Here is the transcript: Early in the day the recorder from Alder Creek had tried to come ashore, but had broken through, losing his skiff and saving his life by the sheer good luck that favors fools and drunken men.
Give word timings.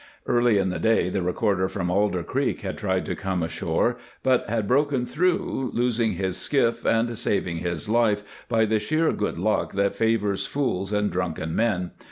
Early 0.25 0.57
in 0.57 0.69
the 0.69 0.79
day 0.79 1.09
the 1.09 1.21
recorder 1.21 1.69
from 1.69 1.91
Alder 1.91 2.23
Creek 2.23 2.61
had 2.61 2.75
tried 2.75 3.05
to 3.05 3.15
come 3.15 3.43
ashore, 3.43 3.97
but 4.23 4.47
had 4.49 4.67
broken 4.67 5.05
through, 5.05 5.69
losing 5.75 6.13
his 6.13 6.37
skiff 6.37 6.83
and 6.87 7.15
saving 7.15 7.57
his 7.57 7.87
life 7.87 8.23
by 8.49 8.65
the 8.65 8.79
sheer 8.79 9.11
good 9.11 9.37
luck 9.37 9.73
that 9.73 9.95
favors 9.95 10.47
fools 10.47 10.91
and 10.91 11.11
drunken 11.11 11.55
men. 11.55 11.91